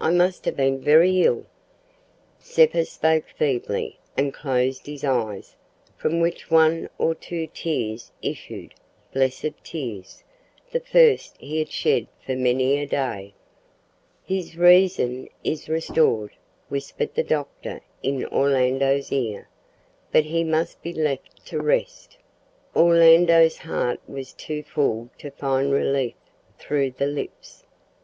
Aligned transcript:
I 0.00 0.10
must 0.10 0.46
have 0.46 0.56
been 0.56 0.80
very 0.80 1.22
ill." 1.22 1.46
Zeppa 2.42 2.84
spoke 2.84 3.28
feebly, 3.28 4.00
and 4.16 4.34
closed 4.34 4.84
his 4.86 5.04
eyes, 5.04 5.54
from 5.96 6.18
which 6.18 6.50
one 6.50 6.88
or 6.98 7.14
two 7.14 7.46
tears 7.46 8.10
issued 8.20 8.74
blessed 9.12 9.52
tears! 9.62 10.24
the 10.72 10.80
first 10.80 11.36
he 11.38 11.60
had 11.60 11.68
shed 11.70 12.08
for 12.26 12.34
many 12.34 12.78
a 12.78 12.84
day. 12.86 13.32
"His 14.24 14.56
reason 14.56 15.28
is 15.44 15.68
restored," 15.68 16.32
whispered 16.68 17.14
the 17.14 17.22
doctor 17.22 17.80
in 18.02 18.26
Orlando's 18.26 19.12
ear, 19.12 19.46
"but 20.10 20.24
he 20.24 20.42
must 20.42 20.82
be 20.82 20.92
left 20.92 21.46
to 21.46 21.60
rest." 21.60 22.18
Orlando's 22.74 23.58
heart 23.58 24.00
was 24.08 24.32
too 24.32 24.64
full 24.64 25.10
to 25.18 25.30
find 25.30 25.70
relief 25.70 26.14
through 26.58 26.90
the 26.90 27.06
lips. 27.06 27.62